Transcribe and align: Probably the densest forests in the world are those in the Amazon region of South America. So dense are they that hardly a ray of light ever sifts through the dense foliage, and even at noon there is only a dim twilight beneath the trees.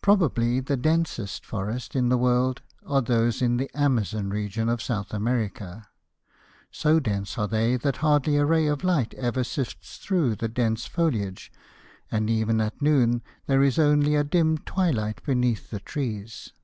Probably 0.00 0.60
the 0.60 0.78
densest 0.78 1.44
forests 1.44 1.94
in 1.94 2.08
the 2.08 2.16
world 2.16 2.62
are 2.86 3.02
those 3.02 3.42
in 3.42 3.58
the 3.58 3.70
Amazon 3.78 4.30
region 4.30 4.70
of 4.70 4.80
South 4.80 5.12
America. 5.12 5.86
So 6.70 6.98
dense 6.98 7.36
are 7.36 7.46
they 7.46 7.76
that 7.76 7.98
hardly 7.98 8.38
a 8.38 8.46
ray 8.46 8.68
of 8.68 8.82
light 8.82 9.12
ever 9.12 9.44
sifts 9.44 9.98
through 9.98 10.36
the 10.36 10.48
dense 10.48 10.86
foliage, 10.86 11.52
and 12.10 12.30
even 12.30 12.58
at 12.58 12.80
noon 12.80 13.20
there 13.44 13.62
is 13.62 13.78
only 13.78 14.14
a 14.14 14.24
dim 14.24 14.56
twilight 14.56 15.22
beneath 15.24 15.68
the 15.68 15.80
trees. 15.80 16.54